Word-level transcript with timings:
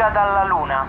Fuga 0.00 0.08
dalla 0.08 0.44
Luna. 0.46 0.88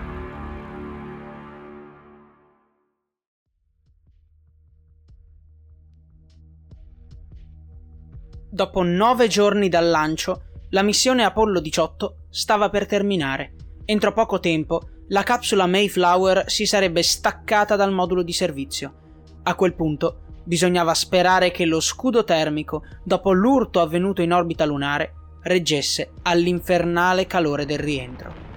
Dopo 8.50 8.84
nove 8.84 9.28
giorni 9.28 9.68
dal 9.68 9.90
lancio, 9.90 10.44
la 10.70 10.82
missione 10.82 11.26
Apollo 11.26 11.60
18 11.60 12.28
stava 12.30 12.70
per 12.70 12.86
terminare. 12.86 13.56
Entro 13.84 14.14
poco 14.14 14.40
tempo, 14.40 14.80
la 15.10 15.24
capsula 15.24 15.66
Mayflower 15.66 16.50
si 16.50 16.66
sarebbe 16.66 17.04
staccata 17.04 17.76
dal 17.76 17.92
modulo 17.92 18.22
di 18.22 18.32
servizio. 18.32 18.94
A 19.44 19.56
quel 19.56 19.76
punto, 19.76 20.22
bisognava 20.46 20.94
sperare 20.94 21.52
che 21.52 21.66
lo 21.66 21.82
scudo 21.82 22.24
termico, 22.24 22.84
dopo 23.04 23.34
l'urto 23.34 23.82
avvenuto 23.82 24.22
in 24.22 24.32
orbita 24.32 24.64
lunare, 24.64 25.16
reggesse 25.42 26.14
all'infernale 26.22 27.28
calore 27.28 27.66
del 27.66 27.80
rientro. 27.80 28.51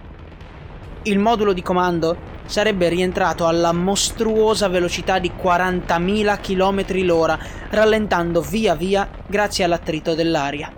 Il 1.07 1.19
modulo 1.19 1.53
di 1.53 1.61
comando 1.61 2.16
sarebbe 2.47 2.88
rientrato 2.88 3.47
alla 3.47 3.73
mostruosa 3.73 4.69
velocità 4.69 5.19
di 5.19 5.30
40.000 5.30 6.41
km 6.41 7.05
l'ora, 7.05 7.38
rallentando 7.69 8.41
via 8.41 8.74
via 8.74 9.07
grazie 9.27 9.65
all'attrito 9.65 10.15
dell'aria. 10.15 10.73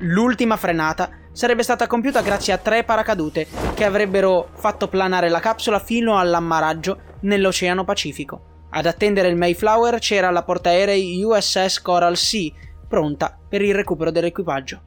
L'ultima 0.00 0.58
frenata 0.58 1.08
sarebbe 1.32 1.62
stata 1.62 1.86
compiuta 1.86 2.20
grazie 2.20 2.52
a 2.52 2.58
tre 2.58 2.84
paracadute 2.84 3.46
che 3.72 3.84
avrebbero 3.84 4.50
fatto 4.52 4.88
planare 4.88 5.30
la 5.30 5.40
capsula 5.40 5.78
fino 5.78 6.18
all'ammaraggio 6.18 7.16
nell'Oceano 7.20 7.84
Pacifico. 7.84 8.66
Ad 8.72 8.84
attendere 8.84 9.28
il 9.28 9.36
Mayflower 9.36 9.98
c'era 10.00 10.30
la 10.30 10.42
portaerei 10.42 11.22
USS 11.22 11.80
Coral 11.80 12.18
Sea, 12.18 12.50
pronta 12.86 13.38
per 13.48 13.62
il 13.62 13.74
recupero 13.74 14.10
dell'equipaggio. 14.10 14.82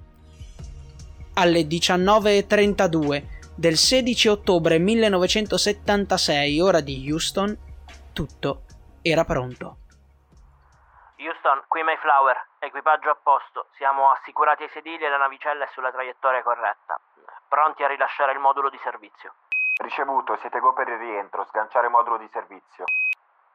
Alle 1.33 1.61
19.32 1.61 3.33
del 3.55 3.77
16 3.77 4.27
ottobre 4.27 4.77
1976, 4.79 6.59
ora 6.59 6.81
di 6.81 7.09
Houston, 7.09 7.55
tutto 8.13 8.63
era 9.01 9.23
pronto. 9.23 9.77
Houston, 11.17 11.63
qui 11.67 11.81
Mayflower, 11.81 12.35
equipaggio 12.59 13.09
a 13.09 13.17
posto, 13.21 13.67
siamo 13.77 14.11
assicurati 14.11 14.63
ai 14.63 14.69
sedili 14.69 15.05
e 15.05 15.09
la 15.09 15.17
navicella 15.17 15.63
è 15.63 15.69
sulla 15.71 15.91
traiettoria 15.91 16.43
corretta. 16.43 16.99
Pronti 17.47 17.83
a 17.83 17.87
rilasciare 17.87 18.33
il 18.33 18.39
modulo 18.39 18.69
di 18.69 18.79
servizio. 18.83 19.33
Ricevuto, 19.77 20.35
siete 20.37 20.59
go 20.59 20.73
per 20.73 20.89
il 20.89 20.97
rientro, 20.97 21.45
sganciare 21.45 21.87
modulo 21.87 22.17
di 22.17 22.29
servizio. 22.33 22.83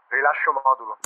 Rilascio 0.09 0.53
modulo. 0.53 0.97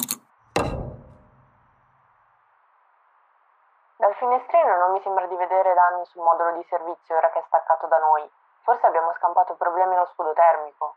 Dal 3.96 4.14
finestrino 4.14 4.76
non 4.78 4.92
mi 4.92 5.00
sembra 5.02 5.26
di 5.26 5.34
vedere 5.34 5.74
danni 5.74 6.04
sul 6.06 6.22
modulo 6.22 6.56
di 6.56 6.66
servizio 6.68 7.16
ora 7.16 7.30
che 7.30 7.40
è 7.40 7.44
staccato 7.46 7.86
da 7.86 7.98
noi. 7.98 8.28
Forse 8.64 8.86
abbiamo 8.86 9.12
scampato 9.18 9.54
problemi 9.56 9.94
allo 9.94 10.08
scudo 10.14 10.32
termico. 10.32 10.96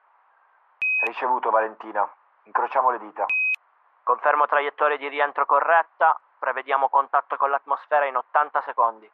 Ricevuto, 1.01 1.49
Valentina. 1.49 2.09
Incrociamo 2.43 2.91
le 2.91 2.97
dita. 2.97 3.25
Confermo 4.03 4.47
traiettoria 4.47 4.95
di 4.95 5.09
rientro 5.09 5.45
corretta, 5.45 6.17
prevediamo 6.39 6.87
contatto 6.87 7.35
con 7.35 7.49
l'atmosfera 7.49 8.05
in 8.05 8.15
80 8.15 8.61
secondi. 8.61 9.11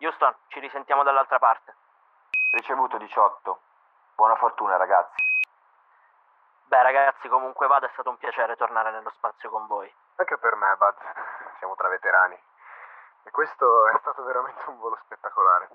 Houston, 0.00 0.36
ci 0.48 0.60
risentiamo 0.60 1.02
dall'altra 1.02 1.38
parte. 1.38 1.74
Ricevuto 2.50 2.98
18. 2.98 3.60
Buona 4.16 4.36
fortuna, 4.36 4.76
ragazzi. 4.76 5.22
Beh 6.64 6.82
ragazzi, 6.82 7.26
comunque 7.28 7.66
vada, 7.68 7.86
è 7.86 7.90
stato 7.94 8.10
un 8.10 8.18
piacere 8.18 8.54
tornare 8.56 8.90
nello 8.90 9.10
spazio 9.16 9.48
con 9.48 9.66
voi. 9.66 9.90
Anche 10.16 10.36
per 10.36 10.56
me, 10.56 10.76
Bud. 10.76 10.96
Siamo 11.56 11.74
tra 11.74 11.88
veterani. 11.88 12.38
E 13.22 13.30
questo 13.30 13.88
è 13.88 13.98
stato 14.00 14.22
veramente 14.24 14.62
un 14.68 14.78
volo 14.78 14.98
spettacolare. 15.04 15.70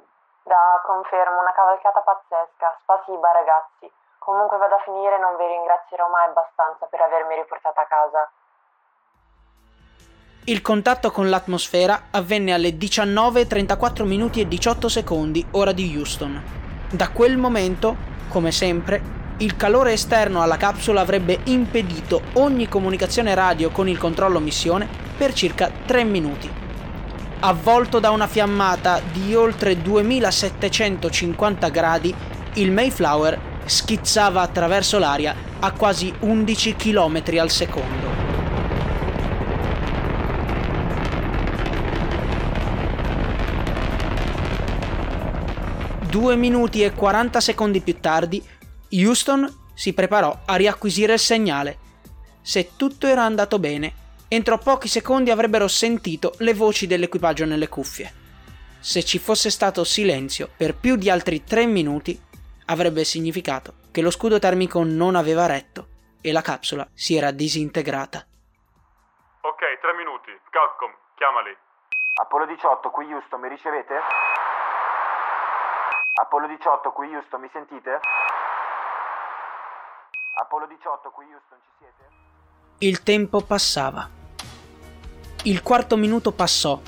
Da 0.48 0.80
confermo, 0.82 1.42
una 1.42 1.52
cavalcata 1.52 2.00
pazzesca. 2.00 2.80
Spasiba 2.82 3.32
ragazzi. 3.36 3.92
Comunque 4.18 4.56
vado 4.58 4.76
a 4.76 4.82
finire, 4.86 5.20
non 5.20 5.36
vi 5.36 5.46
ringrazierò 5.46 6.08
mai 6.08 6.26
abbastanza 6.28 6.86
per 6.86 7.02
avermi 7.02 7.36
riportata 7.36 7.82
a 7.82 7.86
casa. 7.86 8.32
Il 10.46 10.62
contatto 10.62 11.12
con 11.12 11.30
l'atmosfera 11.30 12.04
avvenne 12.12 12.54
alle 12.54 12.70
19.34 12.70 14.06
minuti 14.06 14.40
e 14.40 14.48
18 14.48 14.88
secondi, 14.88 15.46
ora 15.52 15.74
di 15.74 15.94
Houston. 15.98 16.42
Da 16.94 17.12
quel 17.12 17.36
momento, 17.36 17.96
come 18.30 18.52
sempre, 18.52 19.02
il 19.40 19.58
calore 19.58 19.92
esterno 19.92 20.42
alla 20.42 20.56
capsula 20.56 21.02
avrebbe 21.02 21.40
impedito 21.48 22.22
ogni 22.36 22.70
comunicazione 22.70 23.36
radio 23.36 23.70
con 23.70 23.90
il 23.90 23.98
controllo 23.98 24.40
missione 24.40 24.88
per 25.18 25.34
circa 25.34 25.70
3 25.86 26.06
minuti. 26.06 26.67
Avvolto 27.40 28.00
da 28.00 28.10
una 28.10 28.26
fiammata 28.26 29.00
di 29.12 29.36
oltre 29.36 29.80
2750 29.80 31.70
gradi, 31.70 32.14
il 32.56 32.72
Mayflower 32.72 33.40
schizzava 33.64 34.42
attraverso 34.42 34.98
l'aria 34.98 35.36
a 35.60 35.72
quasi 35.72 36.12
11 36.20 36.76
km 36.76 37.22
al 37.40 37.52
secondo. 37.52 38.26
Due 46.10 46.36
minuti 46.36 46.82
e 46.82 46.92
40 46.92 47.40
secondi 47.40 47.82
più 47.82 48.00
tardi, 48.00 48.44
Houston 48.94 49.48
si 49.76 49.94
preparò 49.94 50.36
a 50.44 50.56
riacquisire 50.56 51.14
il 51.14 51.20
segnale. 51.20 51.78
Se 52.42 52.72
tutto 52.76 53.06
era 53.06 53.24
andato 53.24 53.60
bene, 53.60 53.94
entro 54.28 54.58
pochi 54.58 54.88
secondi 54.88 55.32
avrebbero 55.32 55.68
sentito 55.68 56.34
le 56.40 56.54
voci 56.54 56.88
dell'equipaggio 56.88 57.46
nelle 57.46 57.70
cuffie. 57.70 58.26
Se 58.80 59.04
ci 59.04 59.20
fosse 59.20 59.50
stato 59.50 59.84
silenzio 59.84 60.50
per 60.56 60.76
più 60.76 60.96
di 60.96 61.10
altri 61.10 61.44
tre 61.44 61.66
minuti, 61.66 62.20
avrebbe 62.66 63.04
significato 63.04 63.76
che 63.92 64.02
lo 64.02 64.12
scudo 64.12 64.40
termico 64.40 64.84
non 64.84 65.16
aveva 65.16 65.46
retto 65.46 65.88
e 66.22 66.32
la 66.32 66.42
capsula 66.42 66.88
si 66.94 67.16
era 67.16 67.32
disintegrata. 67.32 68.26
Ok, 69.42 69.80
tre 69.82 69.94
minuti. 69.96 70.32
Capcom, 70.50 70.92
chiamali. 71.16 71.56
Apollo 72.22 72.46
18, 72.48 72.90
qui 72.90 73.12
Houston, 73.14 73.40
mi 73.40 73.50
ricevete? 73.50 73.94
Apollo 76.20 76.48
18, 76.48 76.92
qui 76.92 77.14
Houston, 77.14 77.42
mi 77.42 77.50
sentite? 77.54 78.00
Apollo 80.42 80.68
18, 80.68 81.10
qui 81.12 81.26
Houston, 81.32 81.58
ci 81.62 81.72
siete? 81.78 82.10
Il 82.80 83.04
tempo 83.04 83.42
passava. 83.42 84.17
Il 85.44 85.62
quarto 85.62 85.96
minuto 85.96 86.32
passò, 86.32 86.82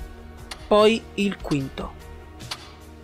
poi 0.68 1.02
il 1.16 1.38
quinto. 1.42 1.94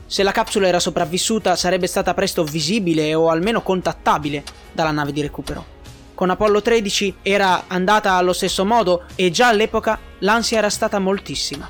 Se 0.06 0.22
la 0.22 0.32
capsula 0.32 0.68
era 0.68 0.80
sopravvissuta 0.80 1.56
sarebbe 1.56 1.88
stata 1.88 2.14
presto 2.14 2.44
visibile 2.44 3.14
o 3.14 3.30
almeno 3.30 3.62
contattabile 3.62 4.44
dalla 4.72 4.92
nave 4.92 5.12
di 5.12 5.22
recupero. 5.22 5.74
Con 6.14 6.30
Apollo 6.30 6.62
13 6.62 7.18
era 7.22 7.66
andata 7.68 8.14
allo 8.14 8.34
stesso 8.34 8.66
modo 8.66 9.06
e 9.16 9.32
già 9.32 9.48
all'epoca 9.48 9.98
l'ansia 10.20 10.58
era 10.58 10.70
stata 10.70 11.00
moltissima. 11.00 11.70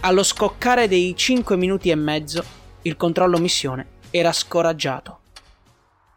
Allo 0.00 0.22
scoccare 0.22 0.86
dei 0.86 1.16
5 1.16 1.56
minuti 1.56 1.90
e 1.90 1.96
mezzo, 1.96 2.44
il 2.82 2.96
controllo 2.96 3.38
missione 3.38 3.96
era 4.10 4.32
scoraggiato. 4.32 5.20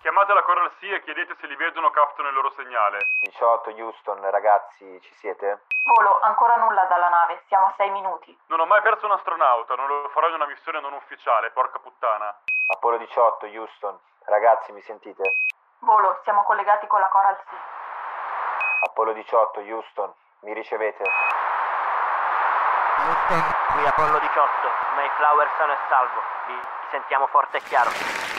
Chiamate 0.02 0.34
la 0.34 0.44
Coral 0.44 0.61
Sea 0.82 0.96
e 0.96 1.04
chiedete 1.04 1.36
se 1.40 1.46
li 1.46 1.56
vedono 1.58 1.88
o 1.88 1.92
captano 1.92 2.30
il 2.30 2.34
loro 2.34 2.50
segnale. 2.58 2.98
18, 3.20 3.70
Houston, 3.78 4.20
ragazzi, 4.32 5.00
ci 5.02 5.14
siete? 5.14 5.62
Volo, 5.84 6.20
ancora 6.22 6.56
nulla 6.56 6.86
dalla 6.86 7.08
nave, 7.08 7.44
siamo 7.46 7.68
a 7.68 7.74
6 7.78 7.92
minuti. 7.92 8.36
Non 8.48 8.62
ho 8.62 8.66
mai 8.66 8.82
perso 8.82 9.06
un 9.06 9.12
astronauta, 9.12 9.76
non 9.76 9.86
lo 9.86 10.10
farò 10.10 10.28
in 10.30 10.34
una 10.34 10.48
missione 10.48 10.80
non 10.80 10.94
ufficiale, 10.94 11.52
porca 11.52 11.78
puttana. 11.78 12.36
Apollo 12.66 12.98
18, 12.98 13.46
Houston, 13.46 13.96
ragazzi, 14.26 14.72
mi 14.72 14.82
sentite? 14.82 15.22
Volo, 15.82 16.20
siamo 16.24 16.42
collegati 16.46 16.88
con 16.88 17.00
la 17.00 17.10
Coral 17.10 17.38
Sea. 17.48 18.90
Apollo 18.90 19.14
18, 19.14 19.60
Houston, 19.60 20.12
mi 20.40 20.54
ricevete? 20.54 21.04
Houston, 23.06 23.56
qui 23.74 23.86
Apollo 23.86 24.18
18, 24.18 24.50
Mayflower 24.96 25.48
sano 25.58 25.74
e 25.74 25.78
salvo. 25.88 26.22
Vi 26.48 26.60
sentiamo 26.90 27.28
forte 27.28 27.58
e 27.58 27.62
chiaro. 27.62 28.31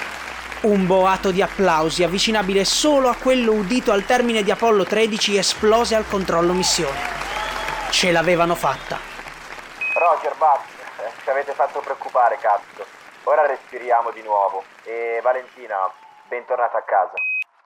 Un 0.63 0.87
boato 0.87 1.33
di 1.33 1.43
applausi, 1.43 2.05
avvicinabile 2.05 2.65
solo 2.65 3.09
a 3.09 3.17
quello 3.17 3.51
udito 3.51 3.91
al 3.91 4.05
termine 4.05 4.45
di 4.45 4.53
Apollo 4.53 4.85
13, 4.85 5.37
esplose 5.37 5.97
al 5.97 6.07
controllo 6.07 6.53
missione. 6.53 7.91
Ce 7.91 8.13
l'avevano 8.13 8.55
fatta. 8.55 8.95
Roger, 9.99 10.37
Buzz, 10.37 10.63
eh, 11.03 11.11
ci 11.21 11.31
avete 11.31 11.51
fatto 11.51 11.81
preoccupare, 11.81 12.39
cazzo. 12.39 12.87
Ora 13.25 13.45
respiriamo 13.45 14.13
di 14.13 14.23
nuovo. 14.23 14.63
E 14.85 15.19
Valentina, 15.21 15.91
bentornata 16.29 16.79
a 16.79 16.83
casa. 16.83 17.15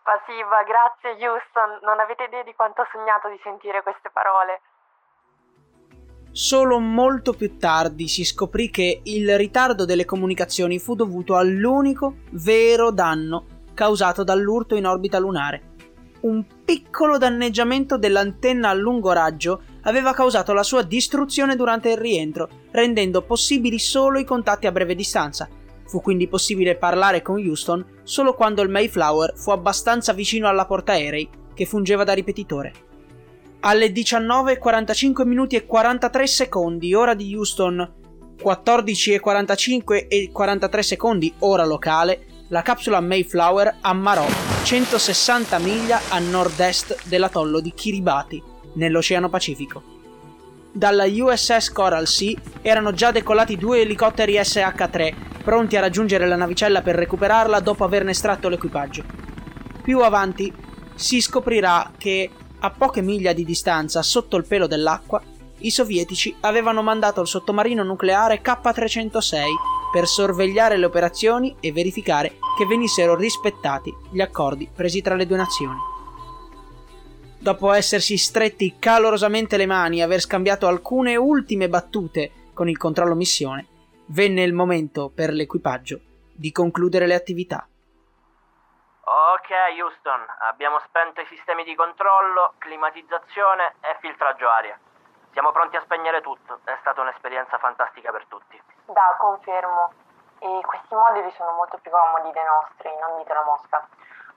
Spasiba, 0.01 0.63
grazie 0.65 1.21
Houston. 1.21 1.81
Non 1.83 2.01
avete 2.01 2.25
idea 2.25 2.45
di 2.45 2.55
quanto 2.55 2.81
ho 2.81 2.89
sognato 2.93 3.29
di 3.29 3.39
sentire 3.43 3.83
queste 3.83 4.09
parole. 4.09 4.63
Solo 6.37 6.79
molto 6.81 7.33
più 7.33 7.57
tardi 7.57 8.09
si 8.09 8.23
scoprì 8.23 8.69
che 8.69 9.01
il 9.05 9.39
ritardo 9.39 9.87
delle 9.87 10.05
comunicazioni 10.05 10.79
fu 10.79 10.95
dovuto 10.95 11.35
all'unico 11.35 12.17
vero 12.33 12.91
danno 12.91 13.63
causato 13.73 14.23
dall'urto 14.23 14.75
in 14.75 14.85
orbita 14.85 15.19
lunare. 15.19 15.63
Un 16.21 16.45
piccolo 16.63 17.17
danneggiamento 17.17 17.97
dell'antenna 17.97 18.69
a 18.69 18.75
lungo 18.75 19.13
raggio 19.13 19.63
aveva 19.85 20.13
causato 20.13 20.53
la 20.53 20.63
sua 20.63 20.83
distruzione 20.83 21.57
durante 21.57 21.89
il 21.89 21.97
rientro, 21.97 22.51
rendendo 22.71 23.23
possibili 23.23 23.79
solo 23.79 24.19
i 24.19 24.25
contatti 24.25 24.67
a 24.67 24.73
breve 24.73 24.95
distanza. 24.95 25.49
Fu 25.87 26.03
quindi 26.03 26.29
possibile 26.29 26.77
parlare 26.77 27.23
con 27.23 27.39
Houston 27.39 27.83
solo 28.03 28.35
quando 28.35 28.61
il 28.61 28.69
Mayflower 28.69 29.33
fu 29.39 29.53
abbastanza 29.53 30.13
vicino 30.13 30.49
alla 30.49 30.67
portaerei, 30.67 31.31
che 31.55 31.65
fungeva 31.65 32.05
da 32.05 32.13
ripetitore. 32.13 32.85
Alle 33.67 33.91
19.45 33.91 35.27
minuti 35.27 35.57
e 35.57 35.67
43 35.67 36.27
secondi, 36.29 36.95
ora 36.95 37.15
di 37.15 37.35
Houston, 37.35 37.95
14.45 38.41 40.07
e 40.07 40.31
43 40.33 40.83
secondi, 40.85 41.35
ora 41.41 41.65
locale, 41.65 42.45
la 42.51 42.63
capsula 42.63 43.01
Mayflower 43.01 43.79
ammarò 43.81 44.25
160 44.63 45.59
miglia 45.59 46.01
a 46.11 46.21
nord-est 46.21 47.09
dell'atollo 47.09 47.59
di 47.59 47.73
Kiribati, 47.75 48.41
nell'Oceano 48.75 49.29
Pacifico. 49.29 49.83
Dalla 50.71 51.07
USS 51.07 51.73
Coral 51.73 52.07
Sea 52.07 52.39
erano 52.63 52.93
già 52.93 53.11
decollati 53.11 53.57
due 53.57 53.81
elicotteri 53.81 54.35
SH-3, 54.35 55.15
pronti 55.43 55.77
a 55.77 55.81
raggiungere 55.81 56.29
la 56.29 56.37
navicella 56.37 56.83
per 56.83 56.95
recuperarla 56.95 57.59
dopo 57.59 57.83
averne 57.83 58.13
estratto 58.13 58.49
l'equipaggio. 58.49 59.03
Più 59.83 59.99
avanti 60.03 60.53
si 60.95 61.21
scoprirà 61.21 61.91
che, 61.99 62.31
a 62.67 62.71
poche 62.71 63.01
miglia 63.01 63.33
di 63.33 63.45
distanza 63.45 64.03
sotto 64.03 64.37
il 64.37 64.45
pelo 64.45 64.67
dell'acqua, 64.67 65.23
i 65.59 65.71
sovietici 65.71 66.35
avevano 66.41 66.83
mandato 66.83 67.21
il 67.21 67.29
sottomarino 67.29 67.85
nucleare 67.85 68.41
K-306 68.41 69.45
per 69.93 70.07
sorvegliare 70.07 70.77
le 70.77 70.85
operazioni 70.85 71.55
e 71.61 71.71
verificare 71.71 72.39
che 72.59 72.67
venissero 72.67 73.15
rispettati 73.15 73.95
gli 74.11 74.21
accordi 74.21 74.69
presi 74.75 75.01
tra 75.01 75.15
le 75.15 75.27
due 75.27 75.37
nazioni. 75.37 75.79
Dopo 77.39 77.71
essersi 77.73 78.17
stretti 78.17 78.75
calorosamente 78.81 79.57
le 79.57 79.67
mani 79.67 79.99
e 79.99 80.03
aver 80.03 80.21
scambiato 80.21 80.67
alcune 80.67 81.15
ultime 81.15 81.69
battute 81.69 82.33
con 82.53 82.69
il 82.69 82.77
controllo 82.77 83.15
missione, 83.15 83.67
venne 84.07 84.43
il 84.43 84.53
momento 84.53 85.11
per 85.15 85.33
l'equipaggio 85.33 86.01
di 86.35 86.51
concludere 86.51 87.07
le 87.07 87.15
attività. 87.15 87.69
Ok, 89.09 89.51
Houston, 89.79 90.27
abbiamo 90.41 90.81
spento 90.81 91.21
i 91.21 91.27
sistemi 91.27 91.63
di 91.63 91.77
controllo, 91.77 92.55
climatizzazione 92.59 93.77
e 93.81 93.97
filtraggio 94.01 94.49
aria. 94.49 94.77
Siamo 95.31 95.53
pronti 95.53 95.77
a 95.77 95.81
spegnere 95.83 96.21
tutto. 96.21 96.59
È 96.65 96.77
stata 96.81 97.03
un'esperienza 97.03 97.57
fantastica 97.59 98.11
per 98.11 98.27
tutti. 98.27 98.61
Da, 98.87 99.15
confermo. 99.17 99.93
E 100.41 100.61
questi 100.67 100.93
moduli 100.93 101.31
sono 101.31 101.53
molto 101.53 101.79
più 101.79 101.93
comodi 101.93 102.33
dei 102.33 102.43
nostri, 102.43 102.91
non 102.99 103.19
ditelo 103.19 103.45
Mosca. 103.45 103.87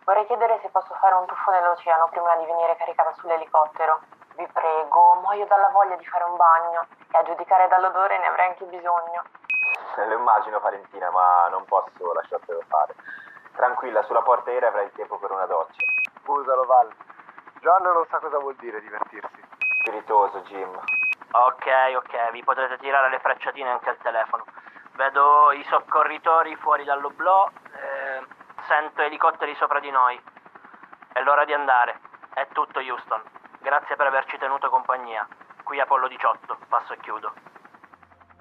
Vorrei 0.05 0.27
chiedere 0.27 0.59
se 0.61 0.69
posso 0.69 0.93
fare 1.01 1.15
un 1.15 1.25
tuffo 1.25 1.49
nell'oceano 1.49 2.07
prima 2.09 2.35
di 2.35 2.45
venire 2.45 2.75
caricata 2.75 3.11
sull'elicottero. 3.13 4.01
Vi 4.35 4.47
prego, 4.53 5.15
muoio 5.23 5.47
dalla 5.47 5.69
voglia 5.69 5.95
di 5.95 6.05
fare 6.05 6.25
un 6.25 6.35
bagno 6.35 6.85
e 7.11 7.17
a 7.17 7.23
giudicare 7.23 7.67
dall'odore 7.69 8.19
ne 8.19 8.27
avrei 8.27 8.49
anche 8.49 8.65
bisogno. 8.65 9.23
Lo 9.95 10.13
immagino, 10.13 10.59
Valentina, 10.59 11.09
ma 11.09 11.47
non 11.49 11.65
posso 11.65 12.13
lasciartelo 12.13 12.61
fare. 12.67 12.93
Tranquilla, 13.59 14.01
sulla 14.03 14.21
porta 14.21 14.51
aerea 14.51 14.69
avrai 14.69 14.85
il 14.85 14.91
tempo 14.95 15.17
per 15.17 15.31
una 15.31 15.45
doccia. 15.45 15.83
Scusalo, 16.23 16.63
Val. 16.63 16.87
John 17.59 17.83
non 17.83 18.05
sa 18.09 18.19
cosa 18.19 18.39
vuol 18.39 18.55
dire 18.55 18.79
divertirsi. 18.79 19.35
Spiritoso, 19.81 20.39
Jim. 20.47 20.69
Ok, 21.31 21.67
ok, 21.97 22.31
vi 22.31 22.41
potrete 22.41 22.77
tirare 22.77 23.09
le 23.09 23.19
frecciatine 23.19 23.69
anche 23.69 23.89
al 23.89 23.97
telefono. 24.01 24.45
Vedo 24.95 25.51
i 25.51 25.61
soccorritori 25.65 26.55
fuori 26.55 26.85
dall'oblò, 26.85 27.49
eh, 27.49 28.25
sento 28.65 29.01
elicotteri 29.01 29.53
sopra 29.55 29.81
di 29.81 29.91
noi. 29.91 30.17
È 31.11 31.19
l'ora 31.19 31.43
di 31.43 31.51
andare. 31.51 31.99
È 32.33 32.47
tutto, 32.53 32.79
Houston. 32.79 33.21
Grazie 33.59 33.97
per 33.97 34.07
averci 34.07 34.37
tenuto 34.37 34.69
compagnia. 34.69 35.27
Qui 35.63 35.81
Apollo 35.81 36.07
18, 36.07 36.57
passo 36.69 36.93
e 36.93 36.97
chiudo. 37.01 37.33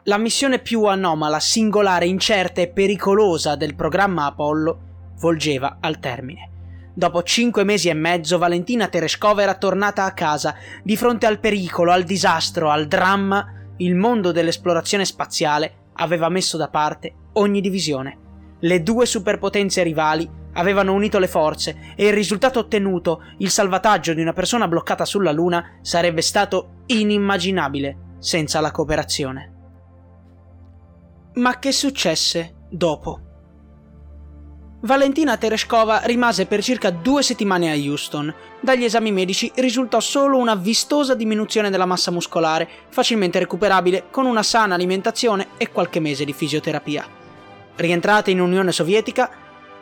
La 0.05 0.17
missione 0.17 0.61
più 0.61 0.85
anomala, 0.85 1.41
singolare, 1.41 2.07
incerta 2.07 2.61
e 2.61 2.69
pericolosa 2.69 3.57
del 3.57 3.75
programma 3.75 4.27
Apollo 4.27 4.87
volgeva 5.19 5.79
al 5.81 5.99
termine. 5.99 6.51
Dopo 6.95 7.23
cinque 7.23 7.63
mesi 7.63 7.89
e 7.89 7.95
mezzo, 7.95 8.39
Valentina 8.39 8.89
Tereshkova 8.89 9.43
era 9.43 9.55
tornata 9.55 10.05
a 10.05 10.13
casa. 10.13 10.57
Di 10.83 10.97
fronte 10.97 11.27
al 11.27 11.39
pericolo, 11.39 11.93
al 11.93 12.03
disastro, 12.03 12.71
al 12.71 12.89
dramma, 12.89 13.53
il 13.77 13.95
mondo 13.95 14.33
dell'esplorazione 14.33 15.05
spaziale 15.05 15.75
aveva 15.93 16.29
messo 16.29 16.57
da 16.57 16.69
parte 16.69 17.15
ogni 17.35 17.61
divisione. 17.61 18.19
Le 18.61 18.83
due 18.83 19.07
superpotenze 19.07 19.85
rivali 19.85 20.29
avevano 20.55 20.93
unito 20.93 21.21
le 21.21 21.29
forze 21.29 21.95
e 21.95 22.09
il 22.09 22.13
risultato 22.13 22.59
ottenuto, 22.59 23.23
il 23.39 23.51
salvataggio 23.51 24.13
di 24.13 24.21
una 24.21 24.33
persona 24.33 24.67
bloccata 24.67 25.05
sulla 25.05 25.31
Luna, 25.31 25.79
sarebbe 25.83 26.21
stato 26.21 26.83
inimmaginabile 26.87 28.17
senza 28.19 28.59
la 28.59 28.73
cooperazione. 28.73 29.53
Ma 31.35 31.61
che 31.61 31.71
successe 31.71 32.55
dopo? 32.69 33.28
Valentina 34.81 35.37
Tereshkova 35.37 36.03
rimase 36.05 36.47
per 36.47 36.63
circa 36.63 36.91
due 36.91 37.25
settimane 37.25 37.69
a 37.69 37.75
Houston. 37.75 38.33
Dagli 38.61 38.85
esami 38.85 39.11
medici 39.11 39.51
risultò 39.57 39.99
solo 39.99 40.37
una 40.37 40.55
vistosa 40.55 41.17
diminuzione 41.17 41.69
della 41.69 41.85
massa 41.85 42.13
muscolare, 42.13 42.69
facilmente 42.89 43.41
recuperabile 43.41 44.05
con 44.09 44.25
una 44.25 44.45
sana 44.45 44.77
alimentazione 44.77 45.49
e 45.57 45.73
qualche 45.73 45.99
mese 45.99 46.25
di 46.25 46.33
fisioterapia. 46.33 47.05
Rientrata 47.75 48.31
in 48.31 48.41
Unione 48.41 48.71
Sovietica, 48.71 49.29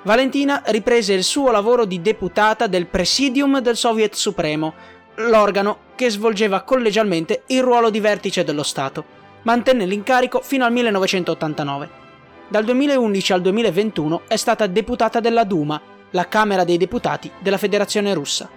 Valentina 0.02 0.62
riprese 0.64 1.12
il 1.12 1.24
suo 1.24 1.50
lavoro 1.50 1.84
di 1.84 2.00
deputata 2.00 2.66
del 2.66 2.86
Presidium 2.86 3.60
del 3.60 3.76
Soviet 3.76 4.14
Supremo, 4.14 4.72
l'organo 5.16 5.78
che 5.94 6.08
svolgeva 6.08 6.62
collegialmente 6.62 7.42
il 7.48 7.62
ruolo 7.62 7.90
di 7.90 8.00
vertice 8.00 8.44
dello 8.44 8.62
Stato. 8.62 9.04
Mantenne 9.42 9.84
l'incarico 9.84 10.40
fino 10.40 10.64
al 10.64 10.72
1989. 10.72 12.05
Dal 12.48 12.62
2011 12.62 13.32
al 13.32 13.40
2021 13.40 14.22
è 14.28 14.36
stata 14.36 14.68
deputata 14.68 15.18
della 15.18 15.42
Duma, 15.42 15.80
la 16.10 16.28
Camera 16.28 16.62
dei 16.62 16.76
Deputati 16.76 17.28
della 17.40 17.58
Federazione 17.58 18.14
Russa. 18.14 18.48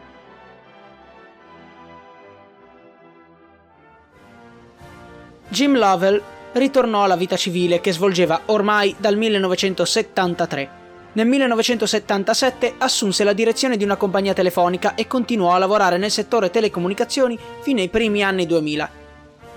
Jim 5.47 5.75
Lovell 5.75 6.21
ritornò 6.51 7.03
alla 7.03 7.15
vita 7.15 7.35
civile 7.35 7.81
che 7.81 7.91
svolgeva 7.91 8.41
ormai 8.45 8.95
dal 8.99 9.17
1973. 9.17 10.69
Nel 11.13 11.25
1977 11.25 12.75
assunse 12.77 13.23
la 13.23 13.33
direzione 13.33 13.75
di 13.75 13.83
una 13.83 13.95
compagnia 13.95 14.33
telefonica 14.33 14.93
e 14.93 15.07
continuò 15.07 15.53
a 15.53 15.57
lavorare 15.57 15.97
nel 15.97 16.11
settore 16.11 16.51
telecomunicazioni 16.51 17.39
fino 17.61 17.79
ai 17.79 17.89
primi 17.89 18.21
anni 18.21 18.45
2000. 18.45 18.91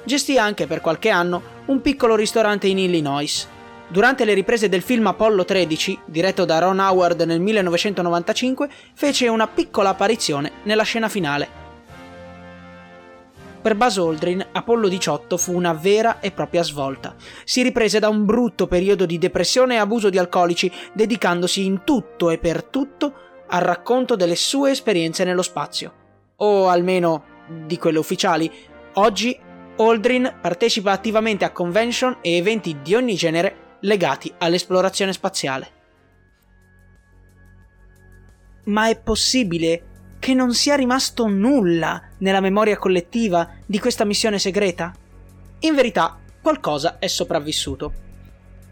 Gestì 0.05 0.39
anche 0.39 0.67
per 0.67 0.81
qualche 0.81 1.11
anno 1.11 1.43
un 1.67 1.83
piccolo 1.83 2.17
ristorante 2.17 2.67
in 2.67 2.79
Illinois. 2.79 3.61
Durante 3.93 4.25
le 4.25 4.33
riprese 4.33 4.71
del 4.71 4.81
film 4.81 5.07
Apollo 5.09 5.45
13, 5.45 5.99
diretto 6.07 6.47
da 6.47 6.59
Ron 6.61 6.79
Howard 6.79 7.21
nel 7.21 7.43
1995, 7.43 8.67
fece 8.95 9.29
una 9.29 9.47
piccola 9.47 9.91
apparizione 9.91 10.51
nella 10.63 10.83
scena 10.83 11.11
finale. 11.11 11.47
Per 13.61 13.75
Buzz 13.75 13.99
Aldrin, 13.99 14.47
Apollo 14.51 14.89
18 14.89 15.37
fu 15.37 15.55
una 15.55 15.75
vera 15.75 16.21
e 16.21 16.31
propria 16.31 16.63
svolta. 16.63 17.15
Si 17.45 17.61
riprese 17.61 17.99
da 17.99 18.09
un 18.09 18.25
brutto 18.25 18.67
periodo 18.67 19.05
di 19.05 19.19
depressione 19.19 19.75
e 19.75 19.79
abuso 19.79 20.09
di 20.09 20.17
alcolici, 20.17 20.73
dedicandosi 20.95 21.63
in 21.63 21.83
tutto 21.85 22.31
e 22.31 22.39
per 22.39 22.65
tutto 22.65 23.13
al 23.49 23.61
racconto 23.61 24.17
delle 24.17 24.37
sue 24.37 24.71
esperienze 24.71 25.25
nello 25.25 25.43
spazio. 25.43 25.93
O 26.37 26.69
almeno 26.69 27.25
di 27.67 27.77
quelle 27.77 27.99
ufficiali. 27.99 28.51
Oggi 28.95 29.39
Aldrin 29.77 30.39
partecipa 30.41 30.93
attivamente 30.93 31.45
a 31.45 31.51
convention 31.51 32.17
e 32.23 32.37
eventi 32.37 32.79
di 32.83 32.95
ogni 32.95 33.17
genere 33.17 33.62
legati 33.83 34.33
all'esplorazione 34.39 35.12
spaziale. 35.12 35.81
Ma 38.65 38.89
è 38.89 38.99
possibile 38.99 39.83
che 40.19 40.35
non 40.35 40.55
sia 40.55 40.77
rimasto 40.77 41.27
nulla 41.27 42.01
nella 42.19 42.41
memoria 42.41 42.77
collettiva 42.79 43.49
di 43.67 43.81
questa 43.81 44.05
missione 44.05 44.39
segreta? 44.39 44.93
In 45.61 45.75
verità, 45.75 46.19
qualcosa 46.41 46.99
è 46.99 47.09
sopravvissuto. 47.09 47.93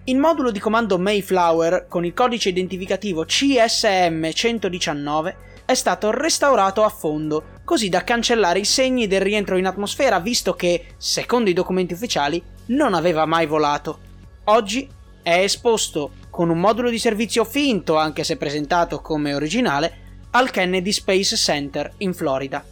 Il 0.04 0.16
modulo 0.16 0.50
di 0.50 0.60
comando 0.60 0.98
Mayflower 0.98 1.86
con 1.88 2.04
il 2.04 2.14
codice 2.14 2.50
identificativo 2.50 3.24
CSM 3.24 4.30
119 4.30 5.36
è 5.64 5.74
stato 5.74 6.10
restaurato 6.10 6.82
a 6.82 6.88
fondo, 6.88 7.58
così 7.64 7.88
da 7.88 8.02
cancellare 8.02 8.60
i 8.60 8.64
segni 8.64 9.06
del 9.06 9.20
rientro 9.20 9.56
in 9.56 9.66
atmosfera, 9.66 10.18
visto 10.18 10.54
che, 10.54 10.94
secondo 10.96 11.50
i 11.50 11.52
documenti 11.52 11.94
ufficiali, 11.94 12.42
non 12.66 12.94
aveva 12.94 13.24
mai 13.24 13.46
volato. 13.46 13.98
Oggi 14.44 14.88
è 15.22 15.38
esposto 15.38 16.12
con 16.30 16.48
un 16.48 16.58
modulo 16.58 16.90
di 16.90 16.98
servizio 16.98 17.44
finto, 17.44 17.96
anche 17.96 18.24
se 18.24 18.36
presentato 18.36 19.00
come 19.00 19.34
originale, 19.34 20.08
al 20.30 20.50
Kennedy 20.50 20.92
Space 20.92 21.36
Center 21.36 21.92
in 21.98 22.14
Florida. 22.14 22.64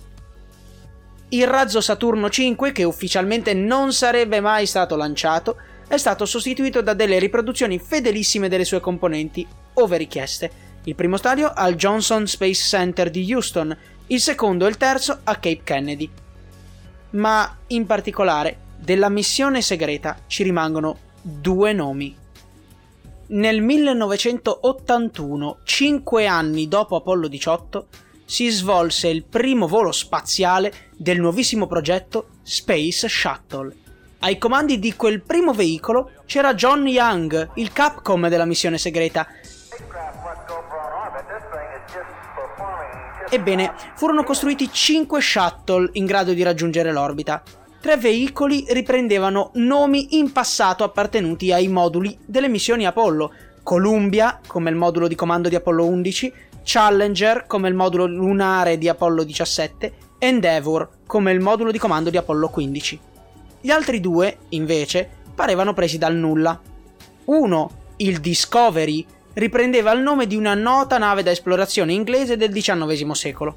il 1.30 1.46
razzo 1.46 1.80
Saturno 1.80 2.30
5, 2.30 2.72
che 2.72 2.84
ufficialmente 2.84 3.52
non 3.52 3.92
sarebbe 3.92 4.40
mai 4.40 4.64
stato 4.64 4.96
lanciato, 4.96 5.56
è 5.88 5.96
stato 5.96 6.24
sostituito 6.24 6.80
da 6.80 6.94
delle 6.94 7.18
riproduzioni 7.18 7.78
fedelissime 7.78 8.48
delle 8.48 8.64
sue 8.64 8.80
componenti, 8.80 9.46
ove 9.74 9.96
richieste. 9.96 10.50
Il 10.84 10.94
primo 10.94 11.16
stadio 11.16 11.52
al 11.54 11.74
Johnson 11.74 12.26
Space 12.26 12.62
Center 12.62 13.10
di 13.10 13.32
Houston, 13.32 13.76
il 14.06 14.20
secondo 14.20 14.64
e 14.64 14.68
il 14.70 14.76
terzo 14.76 15.20
a 15.24 15.34
Cape 15.34 15.60
Kennedy. 15.64 16.08
Ma 17.10 17.56
in 17.68 17.84
particolare 17.86 18.56
della 18.78 19.08
missione 19.08 19.60
segreta 19.60 20.20
ci 20.26 20.42
rimangono 20.42 20.96
due 21.20 21.72
nomi. 21.72 22.16
Nel 23.30 23.60
1981, 23.60 25.58
cinque 25.64 26.26
anni 26.26 26.66
dopo 26.66 26.96
Apollo 26.96 27.28
18, 27.28 27.86
si 28.24 28.48
svolse 28.48 29.08
il 29.08 29.24
primo 29.24 29.68
volo 29.68 29.92
spaziale 29.92 30.72
del 30.96 31.20
nuovissimo 31.20 31.66
progetto 31.66 32.28
Space 32.42 33.06
Shuttle. 33.06 33.76
Ai 34.20 34.38
comandi 34.38 34.78
di 34.78 34.96
quel 34.96 35.20
primo 35.20 35.52
veicolo 35.52 36.12
c'era 36.24 36.54
John 36.54 36.88
Young, 36.88 37.50
il 37.56 37.70
Capcom 37.70 38.28
della 38.28 38.46
missione 38.46 38.78
segreta. 38.78 39.26
Ebbene, 43.28 43.74
furono 43.94 44.24
costruiti 44.24 44.72
5 44.72 45.20
shuttle 45.20 45.90
in 45.92 46.06
grado 46.06 46.32
di 46.32 46.42
raggiungere 46.42 46.92
l'orbita. 46.92 47.42
Tre 47.80 47.96
veicoli 47.96 48.64
riprendevano 48.70 49.52
nomi 49.54 50.18
in 50.18 50.32
passato 50.32 50.82
appartenuti 50.82 51.52
ai 51.52 51.68
moduli 51.68 52.18
delle 52.24 52.48
missioni 52.48 52.84
Apollo. 52.84 53.32
Columbia, 53.62 54.40
come 54.46 54.70
il 54.70 54.76
modulo 54.76 55.06
di 55.06 55.14
comando 55.14 55.48
di 55.48 55.54
Apollo 55.54 55.86
11, 55.86 56.32
Challenger 56.64 57.46
come 57.46 57.68
il 57.68 57.74
modulo 57.74 58.06
lunare 58.06 58.78
di 58.78 58.88
Apollo 58.88 59.22
17 59.22 59.86
e 60.18 60.26
Endeavour 60.26 60.88
come 61.06 61.30
il 61.30 61.38
modulo 61.38 61.70
di 61.70 61.78
comando 61.78 62.10
di 62.10 62.16
Apollo 62.16 62.48
15. 62.48 63.00
Gli 63.60 63.70
altri 63.70 64.00
due, 64.00 64.38
invece, 64.50 65.08
parevano 65.32 65.72
presi 65.72 65.98
dal 65.98 66.16
nulla. 66.16 66.60
Uno, 67.26 67.70
il 67.98 68.18
Discovery, 68.18 69.06
riprendeva 69.34 69.92
il 69.92 70.02
nome 70.02 70.26
di 70.26 70.34
una 70.34 70.54
nota 70.54 70.98
nave 70.98 71.22
da 71.22 71.30
esplorazione 71.30 71.92
inglese 71.92 72.36
del 72.36 72.52
XIX 72.52 73.10
secolo. 73.12 73.56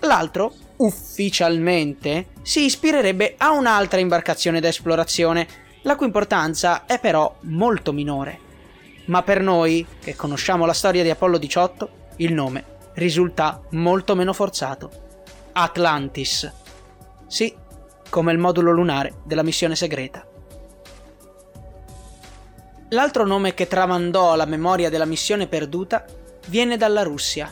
L'altro, 0.00 0.52
ufficialmente, 0.82 2.28
si 2.42 2.64
ispirerebbe 2.64 3.34
a 3.38 3.52
un'altra 3.52 4.00
imbarcazione 4.00 4.60
da 4.60 4.68
esplorazione, 4.68 5.46
la 5.82 5.96
cui 5.96 6.06
importanza 6.06 6.86
è 6.86 6.98
però 6.98 7.36
molto 7.42 7.92
minore. 7.92 8.50
Ma 9.06 9.22
per 9.22 9.40
noi, 9.40 9.86
che 10.00 10.14
conosciamo 10.16 10.66
la 10.66 10.72
storia 10.72 11.02
di 11.02 11.10
Apollo 11.10 11.38
18, 11.38 11.90
il 12.16 12.32
nome 12.32 12.64
risulta 12.94 13.62
molto 13.70 14.14
meno 14.14 14.32
forzato. 14.32 14.90
Atlantis. 15.52 16.50
Sì, 17.26 17.54
come 18.08 18.32
il 18.32 18.38
modulo 18.38 18.72
lunare 18.72 19.14
della 19.24 19.42
missione 19.42 19.76
segreta. 19.76 20.26
L'altro 22.90 23.24
nome 23.24 23.54
che 23.54 23.68
tramandò 23.68 24.34
la 24.34 24.44
memoria 24.44 24.90
della 24.90 25.06
missione 25.06 25.46
perduta 25.46 26.04
viene 26.48 26.76
dalla 26.76 27.02
Russia. 27.02 27.50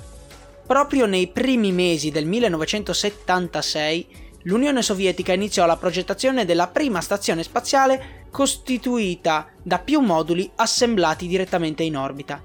Proprio 0.70 1.06
nei 1.06 1.26
primi 1.26 1.72
mesi 1.72 2.12
del 2.12 2.26
1976 2.26 4.06
l'Unione 4.42 4.82
Sovietica 4.82 5.32
iniziò 5.32 5.66
la 5.66 5.76
progettazione 5.76 6.44
della 6.44 6.68
prima 6.68 7.00
stazione 7.00 7.42
spaziale 7.42 8.28
costituita 8.30 9.48
da 9.60 9.80
più 9.80 9.98
moduli 9.98 10.48
assemblati 10.54 11.26
direttamente 11.26 11.82
in 11.82 11.96
orbita. 11.96 12.40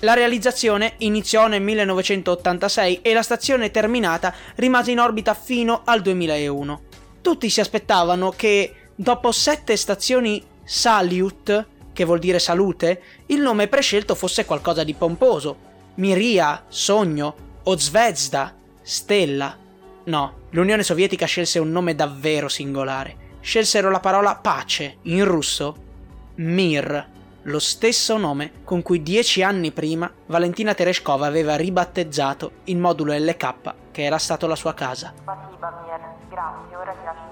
La 0.00 0.14
realizzazione 0.14 0.94
iniziò 0.98 1.46
nel 1.46 1.62
1986 1.62 2.98
e 3.00 3.12
la 3.12 3.22
stazione 3.22 3.70
terminata 3.70 4.34
rimase 4.56 4.90
in 4.90 4.98
orbita 4.98 5.34
fino 5.34 5.82
al 5.84 6.02
2001. 6.02 6.80
Tutti 7.22 7.48
si 7.48 7.60
aspettavano 7.60 8.30
che, 8.30 8.74
dopo 8.96 9.30
sette 9.30 9.76
stazioni 9.76 10.42
Salyut, 10.64 11.66
che 11.92 12.04
vuol 12.04 12.18
dire 12.18 12.40
salute, 12.40 13.02
il 13.26 13.40
nome 13.40 13.68
prescelto 13.68 14.16
fosse 14.16 14.44
qualcosa 14.44 14.82
di 14.82 14.94
pomposo. 14.94 15.66
Miria, 15.94 16.64
sogno, 16.66 17.46
o 17.70 17.76
Zvezda, 17.76 18.54
stella. 18.80 19.54
No, 20.04 20.34
l'Unione 20.50 20.82
Sovietica 20.82 21.26
scelse 21.26 21.58
un 21.58 21.70
nome 21.70 21.94
davvero 21.94 22.48
singolare. 22.48 23.26
Scelsero 23.40 23.90
la 23.90 24.00
parola 24.00 24.36
pace, 24.36 24.96
in 25.02 25.24
russo, 25.24 25.76
Mir 26.36 27.16
lo 27.42 27.58
stesso 27.58 28.16
nome 28.18 28.52
con 28.64 28.82
cui 28.82 29.02
dieci 29.02 29.42
anni 29.42 29.70
prima 29.70 30.10
Valentina 30.26 30.74
Tereshkova 30.74 31.26
aveva 31.26 31.56
ribattezzato 31.56 32.52
il 32.64 32.76
modulo 32.76 33.14
LK 33.14 33.74
che 33.90 34.02
era 34.02 34.18
stato 34.18 34.46
la 34.46 34.56
sua 34.56 34.74
casa. 34.74 35.14
Spasiba, 35.16 35.82
Mir. 35.82 36.00
Grazie, 36.28 36.76
ora 36.76 36.92
ti 36.92 37.04
lascio 37.04 37.22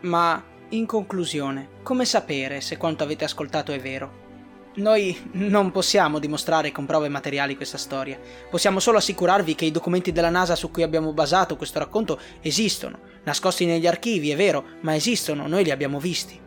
qui. 0.00 0.08
Ma, 0.08 0.42
in 0.70 0.86
conclusione, 0.86 1.68
come 1.82 2.04
sapere 2.04 2.60
se 2.60 2.76
quanto 2.76 3.04
avete 3.04 3.24
ascoltato 3.24 3.72
è 3.72 3.80
vero? 3.80 4.21
Noi 4.74 5.30
non 5.32 5.70
possiamo 5.70 6.18
dimostrare 6.18 6.72
con 6.72 6.86
prove 6.86 7.10
materiali 7.10 7.56
questa 7.56 7.76
storia, 7.76 8.18
possiamo 8.48 8.80
solo 8.80 8.96
assicurarvi 8.96 9.54
che 9.54 9.66
i 9.66 9.70
documenti 9.70 10.12
della 10.12 10.30
NASA 10.30 10.56
su 10.56 10.70
cui 10.70 10.82
abbiamo 10.82 11.12
basato 11.12 11.56
questo 11.56 11.78
racconto 11.78 12.18
esistono, 12.40 13.00
nascosti 13.24 13.66
negli 13.66 13.86
archivi, 13.86 14.30
è 14.30 14.36
vero, 14.36 14.64
ma 14.80 14.94
esistono, 14.94 15.46
noi 15.46 15.64
li 15.64 15.70
abbiamo 15.70 16.00
visti. 16.00 16.40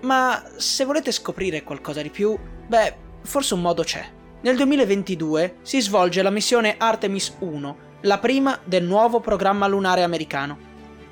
Ma 0.00 0.42
se 0.56 0.84
volete 0.84 1.12
scoprire 1.12 1.62
qualcosa 1.62 2.02
di 2.02 2.10
più, 2.10 2.36
beh, 2.66 2.94
forse 3.22 3.54
un 3.54 3.60
modo 3.60 3.84
c'è. 3.84 4.04
Nel 4.40 4.56
2022 4.56 5.58
si 5.62 5.80
svolge 5.80 6.22
la 6.22 6.30
missione 6.30 6.74
Artemis 6.76 7.36
1, 7.38 7.76
la 8.02 8.18
prima 8.18 8.58
del 8.64 8.82
nuovo 8.82 9.20
programma 9.20 9.68
lunare 9.68 10.02
americano. 10.02 10.67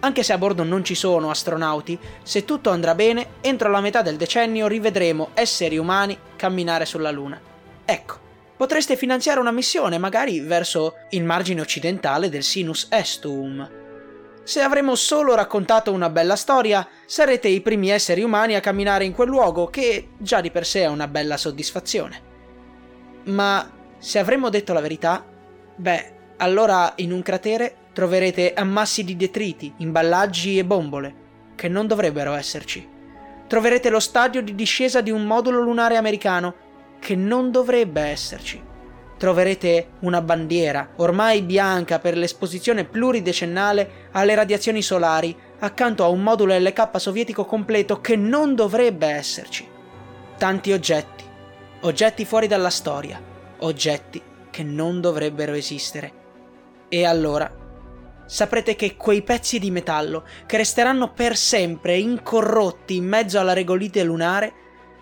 Anche 0.06 0.22
se 0.22 0.32
a 0.32 0.38
bordo 0.38 0.62
non 0.62 0.84
ci 0.84 0.94
sono 0.94 1.30
astronauti, 1.30 1.98
se 2.22 2.44
tutto 2.44 2.70
andrà 2.70 2.94
bene, 2.94 3.26
entro 3.40 3.68
la 3.70 3.80
metà 3.80 4.02
del 4.02 4.14
decennio 4.14 4.68
rivedremo 4.68 5.30
esseri 5.34 5.78
umani 5.78 6.16
camminare 6.36 6.84
sulla 6.84 7.10
Luna. 7.10 7.40
Ecco, 7.84 8.16
potreste 8.56 8.94
finanziare 8.94 9.40
una 9.40 9.50
missione 9.50 9.98
magari 9.98 10.38
verso 10.38 10.94
il 11.10 11.25
margine 11.25 11.60
occidentale 11.60 12.28
del 12.28 12.44
Sinus 12.44 12.86
Estum. 12.88 13.68
Se 14.44 14.60
avremo 14.60 14.94
solo 14.94 15.34
raccontato 15.34 15.90
una 15.90 16.08
bella 16.08 16.36
storia, 16.36 16.86
sarete 17.04 17.48
i 17.48 17.60
primi 17.60 17.90
esseri 17.90 18.22
umani 18.22 18.54
a 18.54 18.60
camminare 18.60 19.04
in 19.04 19.12
quel 19.12 19.26
luogo 19.26 19.66
che 19.66 20.10
già 20.18 20.40
di 20.40 20.52
per 20.52 20.64
sé 20.64 20.82
è 20.82 20.86
una 20.86 21.08
bella 21.08 21.36
soddisfazione. 21.36 22.22
Ma 23.25 23.68
se 23.98 24.20
avremmo 24.20 24.50
detto 24.50 24.72
la 24.72 24.80
verità, 24.80 25.26
beh, 25.75 26.12
allora 26.36 26.92
in 26.98 27.10
un 27.10 27.22
cratere 27.22 27.78
troverete 27.96 28.52
ammassi 28.52 29.04
di 29.04 29.16
detriti, 29.16 29.72
imballaggi 29.78 30.58
e 30.58 30.66
bombole, 30.66 31.14
che 31.54 31.66
non 31.66 31.86
dovrebbero 31.86 32.34
esserci. 32.34 32.86
Troverete 33.46 33.88
lo 33.88 34.00
stadio 34.00 34.42
di 34.42 34.54
discesa 34.54 35.00
di 35.00 35.10
un 35.10 35.24
modulo 35.24 35.62
lunare 35.62 35.96
americano, 35.96 36.54
che 36.98 37.16
non 37.16 37.50
dovrebbe 37.50 38.02
esserci. 38.02 38.62
Troverete 39.16 39.92
una 40.00 40.20
bandiera, 40.20 40.90
ormai 40.96 41.40
bianca 41.40 41.98
per 41.98 42.18
l'esposizione 42.18 42.84
pluridecennale 42.84 44.08
alle 44.12 44.34
radiazioni 44.34 44.82
solari, 44.82 45.34
accanto 45.60 46.04
a 46.04 46.08
un 46.08 46.22
modulo 46.22 46.54
LK 46.54 47.00
sovietico 47.00 47.46
completo 47.46 48.02
che 48.02 48.14
non 48.14 48.54
dovrebbe 48.54 49.06
esserci. 49.06 49.66
Tanti 50.36 50.70
oggetti, 50.70 51.24
oggetti 51.80 52.26
fuori 52.26 52.46
dalla 52.46 52.68
storia, 52.68 53.18
oggetti 53.60 54.20
che 54.50 54.62
non 54.62 55.00
dovrebbero 55.00 55.54
esistere. 55.54 56.24
E 56.90 57.06
allora 57.06 57.64
saprete 58.26 58.76
che 58.76 58.97
quei 58.97 59.23
pezzi 59.23 59.59
di 59.59 59.71
metallo, 59.71 60.25
che 60.47 60.56
resteranno 60.56 61.12
per 61.12 61.37
sempre 61.37 61.97
incorrotti 61.97 62.97
in 62.97 63.06
mezzo 63.06 63.38
alla 63.38 63.52
regolite 63.52 64.02
lunare, 64.04 64.52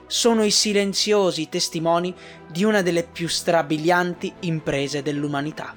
sono 0.07 0.45
i 0.45 0.50
silenziosi 0.50 1.49
testimoni 1.49 2.14
di 2.47 2.62
una 2.64 2.83
delle 2.83 3.02
più 3.04 3.26
strabilianti 3.26 4.33
imprese 4.40 5.02
dell'umanità. 5.02 5.75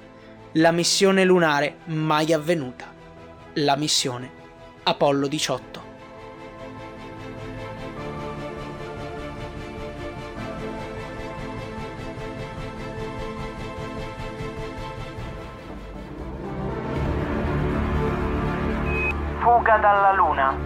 La 0.52 0.70
missione 0.70 1.24
lunare 1.24 1.78
mai 1.86 2.32
avvenuta. 2.32 2.94
La 3.54 3.76
missione 3.76 4.30
Apollo 4.84 5.26
18. 5.26 5.87
Fuga 19.58 19.76
dalla 19.78 20.12
Luna. 20.12 20.56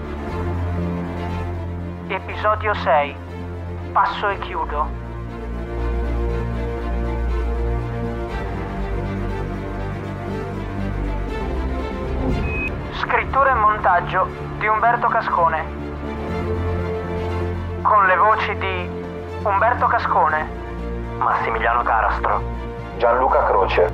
Episodio 2.09 2.75
6. 2.75 3.17
Passo 3.91 4.29
e 4.29 4.39
chiudo. 4.41 4.87
Scrittura 12.93 13.53
e 13.53 13.55
montaggio 13.55 14.29
di 14.59 14.67
Umberto 14.67 15.09
Cascone. 15.09 15.65
Con 17.81 18.05
le 18.05 18.17
voci 18.17 18.59
di 18.59 18.91
Umberto 19.43 19.87
Cascone, 19.87 20.47
Massimiliano 21.17 21.83
Carastro, 21.83 22.43
Gianluca 22.99 23.43
Croce, 23.45 23.91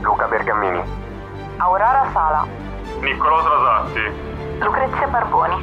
Luca 0.00 0.26
Bergamini. 0.26 0.82
Aurora 1.58 2.08
Sala, 2.12 2.46
Niccolò 3.00 3.42
Srasatti. 3.42 4.27
Lucrezia 4.60 5.06
Barboni, 5.06 5.54